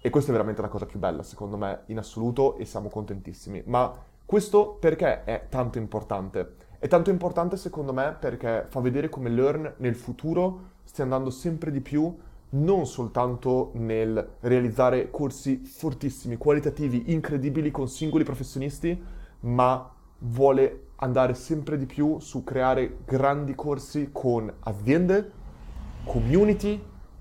E 0.00 0.08
questa 0.08 0.30
è 0.30 0.32
veramente 0.32 0.62
la 0.62 0.68
cosa 0.68 0.86
più 0.86 0.98
bella, 0.98 1.22
secondo 1.22 1.58
me, 1.58 1.82
in 1.86 1.98
assoluto, 1.98 2.56
e 2.56 2.64
siamo 2.64 2.88
contentissimi. 2.88 3.62
Ma 3.66 3.94
questo 4.24 4.76
perché 4.80 5.24
è 5.24 5.46
tanto 5.50 5.76
importante? 5.76 6.54
È 6.78 6.88
tanto 6.88 7.10
importante, 7.10 7.58
secondo 7.58 7.92
me, 7.92 8.16
perché 8.18 8.64
fa 8.68 8.80
vedere 8.80 9.10
come 9.10 9.28
Learn 9.28 9.74
nel 9.76 9.94
futuro 9.94 10.70
stia 10.84 11.04
andando 11.04 11.30
sempre 11.30 11.70
di 11.70 11.80
più 11.80 12.16
non 12.52 12.86
soltanto 12.86 13.70
nel 13.74 14.34
realizzare 14.40 15.10
corsi 15.10 15.62
fortissimi, 15.64 16.36
qualitativi, 16.36 17.12
incredibili 17.12 17.70
con 17.70 17.88
singoli 17.88 18.24
professionisti, 18.24 19.00
ma 19.40 19.90
vuole 20.18 20.88
andare 20.96 21.34
sempre 21.34 21.78
di 21.78 21.86
più 21.86 22.18
su 22.20 22.44
creare 22.44 22.98
grandi 23.04 23.54
corsi 23.54 24.10
con 24.12 24.52
aziende, 24.60 25.30
community, 26.04 26.80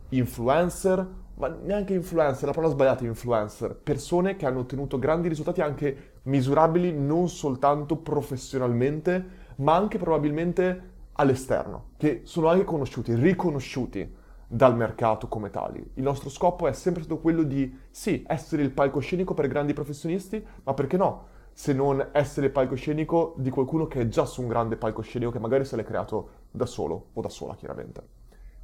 influencer, 0.10 1.20
ma 1.36 1.48
neanche 1.48 1.94
influencer, 1.94 2.46
la 2.46 2.54
parola 2.54 2.74
sbagliata 2.74 3.04
è 3.04 3.08
influencer, 3.08 3.76
persone 3.76 4.36
che 4.36 4.46
hanno 4.46 4.60
ottenuto 4.60 5.00
grandi 5.00 5.30
risultati 5.30 5.62
anche 5.62 6.12
misurabili 6.24 6.92
non 6.94 7.30
soltanto 7.30 7.96
professionalmente, 7.96 9.40
ma 9.58 9.76
anche 9.76 9.98
probabilmente 9.98 10.90
all'esterno, 11.14 11.92
che 11.98 12.22
sono 12.26 12.48
anche 12.48 12.66
conosciuti, 12.66 13.16
riconosciuti 13.16 14.20
dal 14.54 14.76
mercato 14.76 15.30
come 15.30 15.50
tali. 15.50 15.92
Il 15.94 16.04
nostro 16.04 16.30
scopo 16.30 16.68
è 16.68 16.74
sempre 16.74 17.04
stato 17.04 17.22
quello 17.22 17.44
di, 17.44 17.74
sì, 17.90 18.26
essere 18.28 18.62
il 18.62 18.72
palcoscenico 18.72 19.34
per 19.34 19.48
grandi 19.48 19.72
professionisti, 19.72 20.46
ma 20.64 20.74
perché 20.74 20.98
no? 20.98 21.40
Se 21.54 21.72
non 21.72 22.10
essere 22.12 22.48
il 22.48 22.52
palcoscenico 22.52 23.34
di 23.38 23.50
qualcuno 23.50 23.88
che 23.88 24.02
è 24.02 24.08
già 24.10 24.26
su 24.26 24.42
un 24.42 24.50
grande 24.50 24.76
palcoscenico 24.76 25.32
che 25.32 25.40
magari 25.40 25.64
se 25.64 25.78
l'è 25.78 25.86
creato 25.86 26.30
da 26.52 26.66
solo 26.66 27.08
o 27.14 27.22
da 27.22 27.30
sola, 27.30 27.56
chiaramente. 27.56 28.06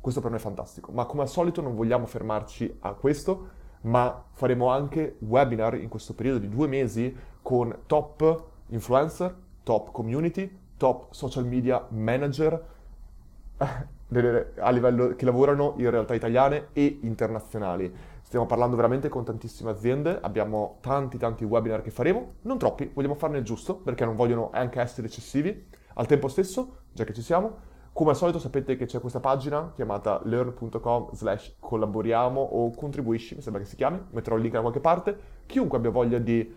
Questo 0.01 0.20
per 0.20 0.29
noi 0.29 0.39
è 0.39 0.44
fantastico. 0.44 0.91
Ma 0.91 1.06
come 1.06 1.22
al 1.22 1.29
solito 1.29 1.62
non 1.62 1.74
vogliamo 1.74 2.06
fermarci 2.06 2.77
a 2.82 2.91
questo, 2.91 3.48
ma 3.82 4.25
faremo 4.32 4.67
anche 4.67 5.15
webinar 5.20 5.75
in 5.75 5.88
questo 5.88 6.13
periodo 6.15 6.39
di 6.39 6.50
due 6.50 6.67
mesi 6.67 7.15
con 7.41 7.74
top 7.86 8.44
influencer, 8.67 9.34
top 9.63 9.91
community, 9.91 10.53
top 10.75 11.13
social 11.13 11.46
media 11.46 11.86
manager 11.91 12.65
a 14.10 14.70
livello 14.70 15.16
che 15.16 15.26
lavorano 15.26 15.74
in 15.78 15.90
realtà 15.90 16.14
italiane 16.14 16.68
e 16.74 17.00
internazionali. 17.02 17.94
Stiamo 18.22 18.46
parlando 18.46 18.76
veramente 18.76 19.10
con 19.10 19.24
tantissime 19.24 19.72
aziende, 19.72 20.20
abbiamo 20.22 20.78
tanti 20.82 21.18
tanti 21.18 21.46
webinar 21.46 21.82
che 21.82 21.92
faremo, 21.92 22.36
non 22.42 22.58
troppi, 22.58 22.92
vogliamo 22.94 23.16
farne 23.16 23.38
il 23.38 23.44
giusto 23.44 23.76
perché 23.76 24.06
non 24.06 24.16
vogliono 24.16 24.50
anche 24.52 24.82
essere 24.82 25.08
eccessivi. 25.08 25.66
Al 25.96 26.08
tempo 26.08 26.28
stesso, 26.28 26.80
già 26.92 27.04
che 27.04 27.14
ci 27.14 27.22
siamo, 27.22 27.76
come 27.94 28.12
al 28.12 28.16
solito 28.16 28.38
sapete 28.38 28.76
che 28.76 28.86
c'è 28.86 29.00
questa 29.00 29.20
pagina 29.20 29.72
chiamata 29.74 30.22
learn.com 30.24 31.14
slash 31.14 31.56
collaboriamo 31.60 32.40
o 32.40 32.70
contribuisci, 32.70 33.36
mi 33.36 33.42
sembra 33.42 33.62
che 33.62 33.68
si 33.68 33.76
chiami, 33.76 34.00
metterò 34.12 34.36
il 34.36 34.42
link 34.44 34.54
da 34.54 34.62
qualche 34.62 34.80
parte. 34.80 35.18
Chiunque 35.48 35.78
abbia 35.78 35.90
voglia 35.90 36.20
di 36.20 36.54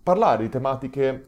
parlare 0.00 0.44
di 0.44 0.48
tematiche 0.48 1.26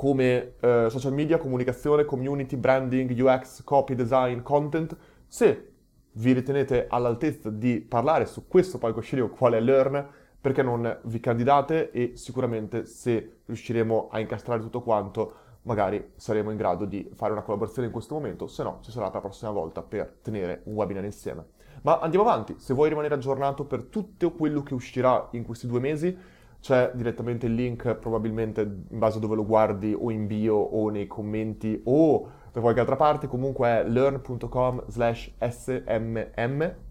come 0.00 0.54
eh, 0.60 0.86
social 0.88 1.12
media, 1.12 1.36
comunicazione, 1.36 2.06
community, 2.06 2.56
branding, 2.56 3.10
UX, 3.20 3.62
copy, 3.64 3.94
design, 3.94 4.40
content, 4.40 4.96
se 5.26 5.72
vi 6.12 6.32
ritenete 6.32 6.86
all'altezza 6.88 7.50
di 7.50 7.82
parlare 7.82 8.24
su 8.24 8.48
questo 8.48 8.78
palcoscenico 8.78 9.28
qual 9.28 9.52
è 9.52 9.60
Learn, 9.60 10.08
perché 10.40 10.62
non 10.62 11.00
vi 11.02 11.20
candidate 11.20 11.90
e 11.90 12.12
sicuramente 12.14 12.86
se 12.86 13.40
riusciremo 13.44 14.08
a 14.10 14.20
incastrare 14.20 14.62
tutto 14.62 14.80
quanto, 14.80 15.32
magari 15.64 16.12
saremo 16.16 16.50
in 16.50 16.56
grado 16.56 16.86
di 16.86 17.06
fare 17.12 17.32
una 17.32 17.42
collaborazione 17.42 17.88
in 17.88 17.92
questo 17.92 18.14
momento, 18.14 18.46
se 18.46 18.62
no 18.62 18.78
ci 18.80 18.90
sarà 18.90 19.10
la 19.12 19.20
prossima 19.20 19.50
volta 19.50 19.82
per 19.82 20.20
tenere 20.22 20.62
un 20.64 20.76
webinar 20.76 21.04
insieme. 21.04 21.44
Ma 21.82 21.98
andiamo 21.98 22.26
avanti, 22.26 22.54
se 22.56 22.72
vuoi 22.72 22.88
rimanere 22.88 23.16
aggiornato 23.16 23.66
per 23.66 23.82
tutto 23.82 24.32
quello 24.32 24.62
che 24.62 24.72
uscirà 24.72 25.28
in 25.32 25.44
questi 25.44 25.66
due 25.66 25.78
mesi, 25.78 26.16
c'è 26.60 26.90
direttamente 26.94 27.46
il 27.46 27.54
link 27.54 27.94
probabilmente 27.94 28.60
in 28.60 28.98
base 28.98 29.16
a 29.16 29.20
dove 29.20 29.34
lo 29.34 29.46
guardi 29.46 29.96
o 29.98 30.10
in 30.10 30.26
bio 30.26 30.56
o 30.56 30.90
nei 30.90 31.06
commenti 31.06 31.80
o 31.84 32.38
da 32.52 32.60
qualche 32.60 32.80
altra 32.80 32.96
parte, 32.96 33.28
comunque 33.28 33.68
è 33.68 33.88
learn.com 33.88 34.82
slash 34.88 35.32
smm, 35.38 36.18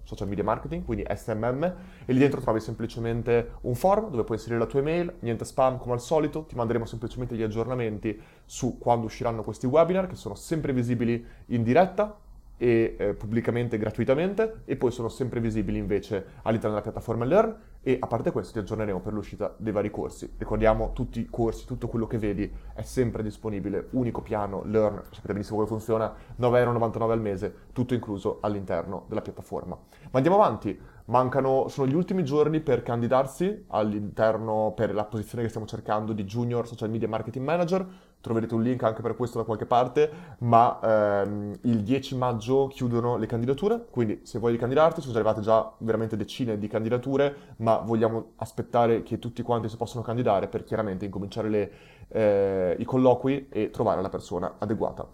social 0.04 0.28
media 0.28 0.44
marketing, 0.44 0.86
quindi 0.86 1.06
smm, 1.14 1.64
e 1.64 2.14
lì 2.14 2.18
dentro 2.18 2.40
trovi 2.40 2.62
semplicemente 2.62 3.52
un 3.62 3.76
form 3.76 4.10
dove 4.10 4.24
puoi 4.24 4.38
inserire 4.38 4.60
la 4.60 4.66
tua 4.66 4.80
email, 4.80 5.16
niente 5.20 5.44
spam 5.44 5.78
come 5.78 5.94
al 5.94 6.02
solito, 6.02 6.46
ti 6.46 6.56
manderemo 6.56 6.86
semplicemente 6.86 7.36
gli 7.36 7.44
aggiornamenti 7.44 8.20
su 8.46 8.78
quando 8.78 9.06
usciranno 9.06 9.44
questi 9.44 9.68
webinar 9.68 10.08
che 10.08 10.16
sono 10.16 10.36
sempre 10.36 10.72
visibili 10.72 11.24
in 11.48 11.64
diretta 11.64 12.18
e 12.58 12.96
eh, 12.98 13.14
pubblicamente 13.14 13.78
gratuitamente. 13.78 14.62
E 14.66 14.76
poi 14.76 14.92
sono 14.92 15.08
sempre 15.08 15.40
visibili 15.40 15.78
invece 15.78 16.26
all'interno 16.44 16.76
della 16.76 16.82
piattaforma 16.82 17.26
Learn 17.26 17.56
e 17.82 17.98
a 18.00 18.08
parte 18.08 18.32
questo 18.32 18.54
ti 18.54 18.60
aggiorneremo 18.60 19.00
per 19.00 19.14
l'uscita 19.14 19.54
dei 19.58 19.72
vari 19.72 19.90
corsi. 19.90 20.34
Ricordiamo 20.38 20.92
tutti 20.94 21.22
i 21.22 21.28
corsi, 21.30 21.66
tutto 21.66 21.88
quello 21.88 22.08
che 22.08 22.18
vedi 22.18 22.52
è 22.74 22.82
sempre 22.82 23.24
disponibile, 23.24 23.88
unico 23.92 24.22
piano, 24.22 24.64
Learn, 24.66 25.02
sapete 25.12 25.34
benissimo 25.34 25.58
come 25.58 25.70
funziona, 25.70 26.14
9,99€ 26.40 27.12
al 27.12 27.22
mese, 27.22 27.56
tutto 27.72 27.94
incluso 27.94 28.40
all'interno 28.42 29.06
della 29.08 29.22
piattaforma. 29.22 29.76
Ma 29.76 30.10
andiamo 30.12 30.38
avanti, 30.38 30.78
mancano, 31.06 31.68
sono 31.70 31.88
gli 31.88 31.96
ultimi 31.96 32.24
giorni 32.24 32.60
per 32.60 32.84
candidarsi 32.84 33.66
all'interno, 33.68 34.74
per 34.76 34.94
la 34.94 35.06
posizione 35.06 35.44
che 35.44 35.50
stiamo 35.50 35.68
cercando 35.68 36.12
di 36.12 36.26
Junior 36.26 36.68
Social 36.68 36.90
Media 36.90 37.08
Marketing 37.08 37.46
Manager, 37.46 37.88
troverete 38.22 38.54
un 38.54 38.62
link 38.62 38.84
anche 38.84 39.02
per 39.02 39.16
questo 39.16 39.38
da 39.38 39.44
qualche 39.44 39.66
parte, 39.66 40.12
ma 40.40 40.80
ehm, 40.82 41.58
il 41.62 41.84
10 41.84 42.18
maggio 42.18 42.68
chiudono 42.68 43.18
le 43.18 43.26
candidature, 43.26 43.86
quindi 43.90 44.22
se 44.24 44.40
vuoi 44.40 44.58
candidarti 44.58 45.02
sono 45.02 45.14
arrivate 45.14 45.42
già 45.42 45.72
veramente 45.80 46.18
decine 46.18 46.58
di 46.58 46.68
candidature, 46.68 47.56
ma 47.58 47.78
vogliamo 47.78 48.32
aspettare 48.38 49.04
che 49.04 49.20
tutti 49.20 49.42
quanti 49.42 49.70
si 49.70 49.78
possano 49.78 50.04
candidare 50.04 50.48
per 50.48 50.64
chiaramente 50.64 51.06
incominciare 51.06 51.50
le, 51.50 51.72
eh, 52.10 52.76
i 52.78 52.84
colloqui 52.86 53.48
e 53.50 53.70
trovare 53.70 54.02
la 54.02 54.10
persona 54.10 54.56
adeguata. 54.58 55.08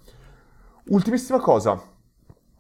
Ultimissima 0.88 1.40
cosa, 1.40 1.82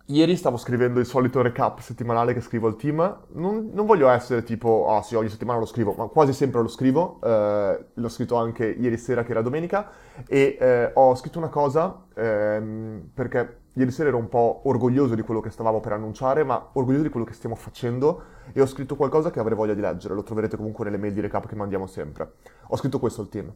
Ieri 0.10 0.36
stavo 0.36 0.58
scrivendo 0.58 1.00
il 1.00 1.08
solito 1.08 1.42
recap 1.42 1.80
settimanale 1.80 2.36
che 2.36 2.42
scrivo 2.42 2.68
al 2.68 2.76
team. 2.76 3.22
Non, 3.30 3.72
non 3.74 3.88
voglio 3.88 4.08
essere 4.10 4.44
tipo, 4.44 4.88
ah 4.88 4.98
oh, 4.98 5.02
sì, 5.02 5.16
ogni 5.16 5.30
settimana 5.30 5.58
lo 5.58 5.66
scrivo, 5.66 5.96
ma 5.98 6.06
quasi 6.06 6.32
sempre 6.32 6.62
lo 6.62 6.68
scrivo. 6.68 7.20
Eh, 7.24 7.86
l'ho 7.92 8.10
scritto 8.10 8.36
anche 8.36 8.68
ieri 8.68 9.00
sera, 9.00 9.24
che 9.24 9.32
era 9.32 9.42
domenica. 9.42 9.90
E 10.28 10.58
eh, 10.60 10.92
ho 10.94 11.16
scritto 11.16 11.40
una 11.40 11.50
cosa 11.50 12.06
ehm, 12.14 13.10
perché 13.16 13.62
ieri 13.74 13.90
sera 13.90 14.10
ero 14.10 14.18
un 14.18 14.30
po' 14.30 14.62
orgoglioso 14.66 15.16
di 15.16 15.24
quello 15.24 15.42
che 15.42 15.50
stavamo 15.50 15.80
per 15.80 15.94
annunciare, 15.94 16.44
ma 16.44 16.70
orgoglioso 16.74 17.02
di 17.02 17.10
quello 17.10 17.26
che 17.26 17.34
stiamo 17.34 17.56
facendo. 17.56 18.22
E 18.54 18.62
ho 18.62 18.68
scritto 18.68 18.96
qualcosa 18.96 19.32
che 19.32 19.40
avrei 19.40 19.58
voglia 19.58 19.74
di 19.74 19.82
leggere. 19.82 20.14
Lo 20.14 20.22
troverete 20.22 20.56
comunque 20.56 20.86
nelle 20.86 20.98
mail 20.98 21.14
di 21.14 21.22
recap 21.22 21.48
che 21.48 21.56
mandiamo 21.56 21.88
sempre. 21.88 22.34
Ho 22.68 22.78
scritto 22.78 23.00
questo 23.00 23.22
al 23.22 23.30
team. 23.30 23.52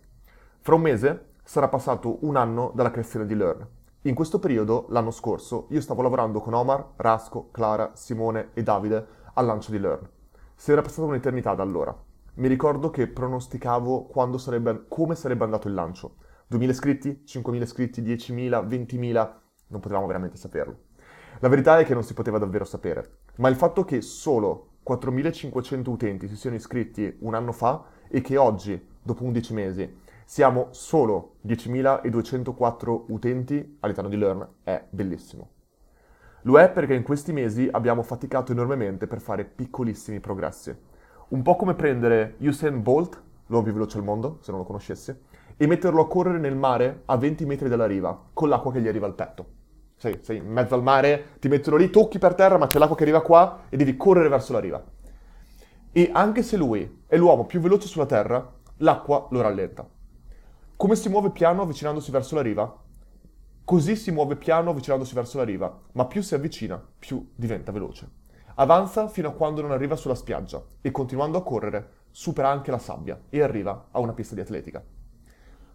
Fra 0.62 0.74
un 0.74 0.82
mese 0.82 1.26
sarà 1.44 1.68
passato 1.68 2.26
un 2.26 2.36
anno 2.38 2.72
dalla 2.74 2.90
creazione 2.90 3.28
di 3.28 3.36
Learn 3.36 3.68
in 4.04 4.16
questo 4.16 4.40
periodo, 4.40 4.86
l'anno 4.90 5.12
scorso, 5.12 5.68
io 5.72 5.82
stavo 5.82 6.02
lavorando 6.02 6.40
con 6.40 6.54
Omar, 6.54 6.92
Rasco, 6.96 7.50
Clara, 7.52 7.92
Simone 7.96 8.52
e 8.54 8.64
Davide 8.64 9.06
al 9.34 9.46
lancio 9.46 9.72
di 9.72 9.80
Learn. 9.80 10.08
Si 10.56 10.72
era 10.72 10.82
passata 10.82 11.06
un'eternità 11.06 11.54
da 11.54 11.64
allora. 11.64 11.94
Mi 12.36 12.48
ricordo 12.48 12.92
che 12.92 13.08
pronosticavo 13.08 14.10
sarebbe, 14.38 14.86
come 14.88 15.16
sarebbe 15.16 15.44
andato 15.44 15.68
il 15.68 15.74
lancio. 15.74 16.16
2.000 16.50 16.70
iscritti, 16.70 17.24
5.000 17.26 17.62
iscritti, 17.62 18.02
10.000, 18.02 18.66
20.000, 18.66 19.32
non 19.68 19.82
potevamo 19.82 20.08
veramente 20.08 20.38
saperlo. 20.38 20.78
La 21.40 21.50
verità 21.50 21.78
è 21.78 21.84
che 21.84 21.94
non 21.94 22.04
si 22.04 22.14
poteva 22.14 22.38
davvero 22.38 22.64
sapere, 22.64 23.18
ma 23.36 23.50
il 23.50 23.58
fatto 23.58 23.84
che 23.84 24.00
solo 24.00 24.78
4.500 24.88 25.90
utenti 25.90 26.30
si 26.30 26.38
siano 26.38 26.56
iscritti 26.56 27.18
un 27.20 27.36
anno 27.36 27.52
fa 27.52 27.84
e 28.08 28.22
che 28.22 28.38
oggi, 28.38 28.82
dopo 29.02 29.26
11 29.26 29.54
mesi, 29.54 29.98
siamo 30.30 30.68
solo 30.70 31.38
10.204 31.48 33.06
utenti 33.08 33.78
all'interno 33.80 34.12
di 34.12 34.16
Learn, 34.16 34.48
è 34.62 34.86
bellissimo. 34.88 35.50
Lo 36.44 36.60
è 36.60 36.70
perché 36.70 36.94
in 36.94 37.02
questi 37.02 37.34
mesi 37.34 37.68
abbiamo 37.72 38.04
faticato 38.04 38.52
enormemente 38.52 39.08
per 39.08 39.22
fare 39.22 39.44
piccolissimi 39.44 40.20
progressi. 40.20 40.72
Un 41.30 41.42
po' 41.42 41.56
come 41.56 41.74
prendere 41.74 42.36
Usain 42.42 42.84
Bolt, 42.84 43.20
l'uomo 43.48 43.64
più 43.64 43.74
veloce 43.74 43.98
al 43.98 44.04
mondo, 44.04 44.38
se 44.42 44.52
non 44.52 44.60
lo 44.60 44.68
conoscessi, 44.68 45.18
e 45.58 45.66
metterlo 45.66 46.02
a 46.02 46.08
correre 46.08 46.38
nel 46.38 46.56
mare 46.56 47.02
a 47.06 47.18
20 47.18 47.48
metri 47.48 47.68
dalla 47.68 47.88
riva, 47.88 48.28
con 48.32 48.50
l'acqua 48.50 48.72
che 48.72 48.82
gli 48.82 48.88
arriva 48.88 49.08
al 49.08 49.16
petto. 49.16 49.46
Sei, 49.96 50.20
sei 50.22 50.38
in 50.38 50.46
mezzo 50.46 50.76
al 50.76 50.84
mare, 50.84 51.40
ti 51.40 51.48
mettono 51.48 51.76
lì, 51.76 51.90
tocchi 51.90 52.20
per 52.20 52.36
terra, 52.36 52.60
ma 52.60 52.68
c'è 52.68 52.78
l'acqua 52.78 52.96
che 52.96 53.02
arriva 53.02 53.24
qua 53.24 53.62
e 53.68 53.78
devi 53.78 53.98
correre 53.98 54.30
verso 54.30 54.54
la 54.54 54.60
riva. 54.60 54.84
E 55.92 56.12
anche 56.14 56.44
se 56.44 56.56
lui 56.56 57.02
è 57.08 57.18
l'uomo 57.18 57.48
più 57.48 57.60
veloce 57.60 57.88
sulla 57.88 58.06
terra, 58.06 58.48
l'acqua 58.78 59.26
lo 59.32 59.42
rallenta. 59.42 59.98
Come 60.80 60.96
si 60.96 61.10
muove 61.10 61.32
piano 61.32 61.64
avvicinandosi 61.64 62.10
verso 62.10 62.36
la 62.36 62.42
riva? 62.42 62.74
Così 63.66 63.98
si 63.98 64.12
muove 64.12 64.38
piano 64.38 64.70
avvicinandosi 64.70 65.14
verso 65.14 65.36
la 65.36 65.44
riva, 65.44 65.78
ma 65.92 66.06
più 66.06 66.22
si 66.22 66.36
avvicina, 66.36 66.82
più 66.98 67.32
diventa 67.36 67.74
veloce. 67.74 68.10
Avanza 68.56 69.10
fino 69.10 69.28
a 69.28 69.34
quando 69.34 69.60
non 69.60 69.72
arriva 69.72 69.98
sulla 69.98 70.16
spiaggia 70.16 70.64
e 70.80 70.90
continuando 70.92 71.38
a 71.38 71.44
correre 71.44 71.90
supera 72.12 72.48
anche 72.48 72.72
la 72.72 72.78
sabbia 72.78 73.24
e 73.28 73.42
arriva 73.42 73.90
a 73.92 74.00
una 74.00 74.14
pista 74.14 74.36
di 74.36 74.40
atletica. 74.40 74.82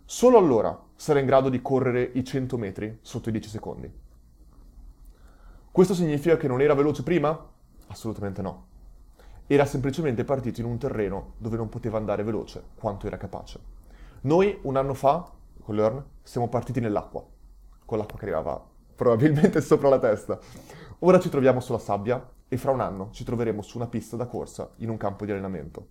Solo 0.07 0.39
allora 0.39 0.83
sarà 0.97 1.21
in 1.21 1.27
grado 1.27 1.51
di 1.51 1.61
correre 1.61 2.11
i 2.15 2.25
100 2.25 2.57
metri 2.57 2.99
sotto 3.03 3.29
i 3.29 3.33
10 3.33 3.49
secondi. 3.51 3.93
Questo 5.71 5.93
significa 5.93 6.39
che 6.39 6.49
non 6.49 6.63
era 6.63 6.73
veloce 6.73 7.03
prima? 7.03 7.47
Assolutamente 7.89 8.41
no. 8.41 8.67
Era 9.47 9.67
semplicemente 9.67 10.25
partito 10.25 10.61
in 10.61 10.67
un 10.67 10.79
terreno 10.79 11.35
dove 11.37 11.59
non 11.59 11.69
poteva 11.69 11.99
andare 11.99 12.23
veloce 12.23 12.69
quanto 12.75 13.07
era 13.07 13.19
capace. 13.19 13.74
Noi 14.25 14.59
un 14.63 14.77
anno 14.77 14.95
fa, 14.95 15.31
con 15.61 15.75
Learn, 15.75 16.03
siamo 16.23 16.49
partiti 16.49 16.81
nell'acqua, 16.81 17.23
con 17.85 17.99
l'acqua 17.99 18.19
che 18.19 18.25
arrivava 18.25 18.59
probabilmente 18.97 19.61
sopra 19.63 19.91
la 19.91 19.99
testa. 19.99 20.39
Ora 21.01 21.21
ci 21.21 21.29
troviamo 21.29 21.61
sulla 21.61 21.79
sabbia 21.79 22.27
e 22.49 22.57
fra 22.57 22.71
un 22.71 22.81
anno 22.81 23.11
ci 23.11 23.23
troveremo 23.23 23.61
su 23.61 23.77
una 23.77 23.87
pista 23.87 24.17
da 24.17 24.25
corsa 24.25 24.71
in 24.77 24.89
un 24.89 24.97
campo 24.97 25.27
di 25.27 25.33
allenamento. 25.33 25.89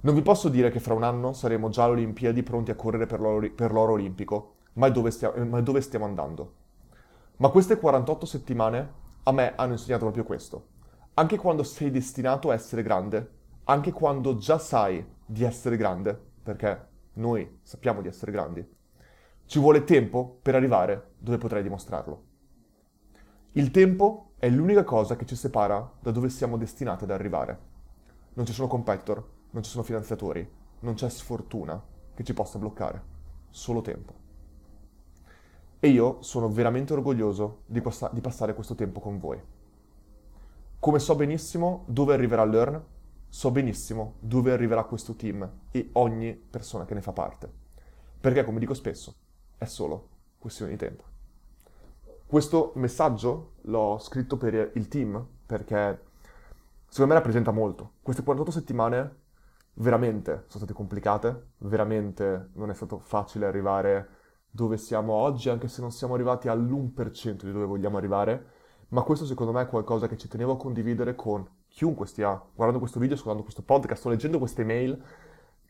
Non 0.00 0.14
vi 0.14 0.22
posso 0.22 0.48
dire 0.48 0.70
che 0.70 0.80
fra 0.80 0.94
un 0.94 1.02
anno 1.02 1.34
saremo 1.34 1.68
già 1.68 1.84
alle 1.84 1.92
Olimpiadi 1.92 2.42
pronti 2.42 2.70
a 2.70 2.76
correre 2.76 3.04
per 3.04 3.20
l'oro, 3.20 3.50
per 3.50 3.72
l'oro 3.72 3.92
olimpico, 3.92 4.54
ma 4.74 4.88
dove, 4.88 5.10
stiamo, 5.10 5.44
ma 5.44 5.60
dove 5.60 5.82
stiamo 5.82 6.06
andando? 6.06 6.54
Ma 7.36 7.50
queste 7.50 7.76
48 7.76 8.24
settimane 8.24 8.92
a 9.24 9.32
me 9.32 9.52
hanno 9.54 9.72
insegnato 9.72 10.04
proprio 10.04 10.24
questo. 10.24 10.68
Anche 11.12 11.36
quando 11.36 11.62
sei 11.62 11.90
destinato 11.90 12.48
a 12.48 12.54
essere 12.54 12.82
grande, 12.82 13.30
anche 13.64 13.92
quando 13.92 14.38
già 14.38 14.56
sai 14.56 15.06
di 15.26 15.44
essere 15.44 15.76
grande, 15.76 16.18
perché 16.42 16.88
noi 17.20 17.60
sappiamo 17.62 18.00
di 18.00 18.08
essere 18.08 18.32
grandi, 18.32 18.66
ci 19.44 19.58
vuole 19.58 19.84
tempo 19.84 20.38
per 20.42 20.54
arrivare 20.54 21.12
dove 21.18 21.38
potrai 21.38 21.62
dimostrarlo. 21.62 22.24
Il 23.52 23.70
tempo 23.70 24.32
è 24.38 24.48
l'unica 24.48 24.84
cosa 24.84 25.16
che 25.16 25.26
ci 25.26 25.36
separa 25.36 25.92
da 26.00 26.10
dove 26.10 26.28
siamo 26.28 26.56
destinati 26.56 27.04
ad 27.04 27.10
arrivare. 27.10 27.58
Non 28.34 28.46
ci 28.46 28.52
sono 28.52 28.68
competitor, 28.68 29.28
non 29.50 29.62
ci 29.62 29.70
sono 29.70 29.82
finanziatori, 29.82 30.48
non 30.80 30.94
c'è 30.94 31.08
sfortuna 31.08 31.82
che 32.14 32.24
ci 32.24 32.32
possa 32.32 32.58
bloccare, 32.58 33.02
solo 33.50 33.80
tempo. 33.80 34.14
E 35.80 35.88
io 35.88 36.22
sono 36.22 36.48
veramente 36.48 36.92
orgoglioso 36.92 37.62
di, 37.66 37.80
passa- 37.80 38.10
di 38.12 38.20
passare 38.20 38.54
questo 38.54 38.74
tempo 38.74 39.00
con 39.00 39.18
voi. 39.18 39.40
Come 40.78 40.98
so 40.98 41.14
benissimo 41.16 41.84
dove 41.86 42.14
arriverà 42.14 42.44
Learn, 42.44 42.82
so 43.30 43.50
benissimo 43.52 44.16
dove 44.18 44.52
arriverà 44.52 44.84
questo 44.84 45.14
team 45.14 45.48
e 45.70 45.90
ogni 45.92 46.34
persona 46.34 46.84
che 46.84 46.94
ne 46.94 47.00
fa 47.00 47.12
parte. 47.12 47.50
Perché, 48.20 48.44
come 48.44 48.58
dico 48.58 48.74
spesso, 48.74 49.14
è 49.56 49.64
solo 49.64 50.08
questione 50.38 50.72
di 50.72 50.76
tempo. 50.76 51.04
Questo 52.26 52.72
messaggio 52.74 53.54
l'ho 53.62 53.98
scritto 53.98 54.36
per 54.36 54.72
il 54.74 54.88
team 54.88 55.26
perché 55.46 56.02
secondo 56.88 57.12
me 57.12 57.18
rappresenta 57.18 57.50
molto. 57.50 57.94
Queste 58.02 58.22
48 58.22 58.50
settimane 58.50 59.18
veramente 59.74 60.44
sono 60.46 60.64
state 60.64 60.72
complicate, 60.72 61.52
veramente 61.58 62.50
non 62.54 62.70
è 62.70 62.74
stato 62.74 62.98
facile 62.98 63.46
arrivare 63.46 64.08
dove 64.50 64.76
siamo 64.76 65.12
oggi, 65.12 65.48
anche 65.48 65.68
se 65.68 65.80
non 65.80 65.92
siamo 65.92 66.14
arrivati 66.14 66.48
all'1% 66.48 67.44
di 67.44 67.52
dove 67.52 67.64
vogliamo 67.64 67.96
arrivare, 67.96 68.46
ma 68.88 69.02
questo 69.02 69.24
secondo 69.24 69.52
me 69.52 69.62
è 69.62 69.66
qualcosa 69.66 70.08
che 70.08 70.16
ci 70.16 70.28
tenevo 70.28 70.52
a 70.52 70.56
condividere 70.56 71.14
con 71.14 71.48
chiunque 71.70 72.06
stia 72.06 72.30
guardando 72.54 72.80
questo 72.80 72.98
video, 72.98 73.14
ascoltando 73.14 73.42
questo 73.42 73.62
podcast, 73.62 74.00
sto 74.00 74.08
leggendo 74.10 74.38
queste 74.38 74.64
mail, 74.64 75.02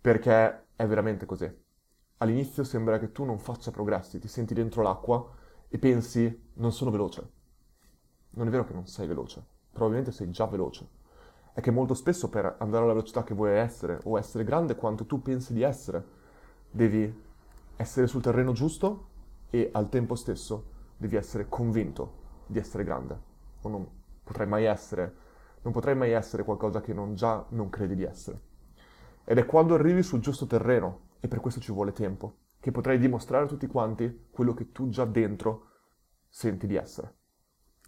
perché 0.01 0.65
è 0.75 0.87
veramente 0.87 1.27
così. 1.27 1.49
All'inizio 2.19 2.65
sembra 2.65 2.99
che 2.99 3.13
tu 3.13 3.25
non 3.25 3.39
faccia 3.39 3.71
progressi, 3.71 4.19
ti 4.19 4.29
senti 4.29 4.55
dentro 4.55 4.83
l'acqua 4.83 5.27
e 5.69 5.79
pensi 5.79 6.51
non 6.55 6.73
sono 6.73 6.91
veloce. 6.91 7.31
Non 8.31 8.47
è 8.47 8.51
vero 8.51 8.65
che 8.65 8.73
non 8.73 8.87
sei 8.87 9.07
veloce, 9.07 9.45
probabilmente 9.71 10.11
sei 10.13 10.31
già 10.31 10.47
veloce. 10.47 10.89
È 11.53 11.61
che 11.61 11.71
molto 11.71 11.95
spesso 11.95 12.29
per 12.29 12.57
andare 12.59 12.85
alla 12.85 12.93
velocità 12.93 13.23
che 13.23 13.35
vuoi 13.35 13.53
essere 13.53 14.01
o 14.05 14.19
essere 14.19 14.45
grande 14.45 14.77
quanto 14.77 15.05
tu 15.07 15.21
pensi 15.21 15.53
di 15.53 15.63
essere, 15.63 16.05
devi 16.71 17.23
essere 17.77 18.07
sul 18.07 18.23
terreno 18.23 18.53
giusto 18.53 19.09
e 19.51 19.71
al 19.73 19.89
tempo 19.89 20.15
stesso 20.15 20.65
devi 20.97 21.17
essere 21.17 21.49
convinto 21.49 22.19
di 22.47 22.59
essere 22.59 22.85
grande. 22.85 23.19
O 23.63 23.69
non 23.69 23.89
potrai 24.23 24.47
mai 24.47 24.65
essere, 24.65 25.15
non 25.63 25.73
potrai 25.73 25.95
mai 25.95 26.13
essere 26.13 26.45
qualcosa 26.45 26.81
che 26.81 26.93
non 26.93 27.15
già 27.15 27.45
non 27.51 27.69
credi 27.69 27.95
di 27.95 28.05
essere. 28.05 28.41
Ed 29.25 29.39
è 29.39 29.47
quando 29.47 29.75
arrivi 29.75 30.03
sul 30.03 30.21
giusto 30.21 30.47
terreno, 30.47 31.09
e 31.21 31.29
per 31.29 31.41
questo 31.41 31.61
ci 31.61 31.73
vuole 31.73 31.93
tempo, 31.93 32.37
che 32.59 32.71
potrai 32.71 32.99
dimostrare 32.99 33.45
a 33.45 33.49
tutti 33.49 33.67
quanti 33.67 34.29
quello 34.31 34.55
che 34.55 34.73
tu 34.73 34.89
già 34.89 35.05
dentro 35.05 35.69
senti 36.29 36.67
di 36.67 36.77
essere. 36.77 37.17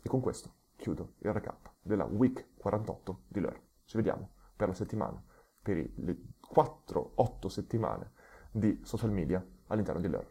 E 0.02 0.08
con 0.08 0.20
questo 0.20 0.54
chiudo 0.76 1.14
il 1.18 1.32
recap 1.32 1.74
della 1.80 2.04
week 2.04 2.48
48 2.56 3.24
di 3.28 3.40
Learn. 3.40 3.60
Ci 3.84 3.96
vediamo 3.96 4.30
per 4.56 4.68
la 4.68 4.74
settimana, 4.74 5.22
per 5.60 5.90
le 5.94 6.16
4-8 6.54 7.46
settimane 7.46 8.12
di 8.50 8.80
social 8.82 9.10
media 9.10 9.44
all'interno 9.68 10.00
di 10.00 10.08
Learn. 10.08 10.28